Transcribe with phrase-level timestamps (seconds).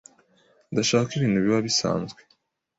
[0.71, 2.19] Ndashaka ko ibintu biba bisanzwe.